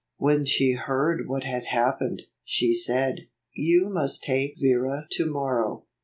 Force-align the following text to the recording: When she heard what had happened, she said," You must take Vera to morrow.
When 0.17 0.45
she 0.45 0.71
heard 0.71 1.27
what 1.27 1.43
had 1.43 1.65
happened, 1.65 2.23
she 2.43 2.73
said," 2.73 3.27
You 3.53 3.87
must 3.87 4.23
take 4.23 4.55
Vera 4.59 5.05
to 5.11 5.25
morrow. 5.27 5.85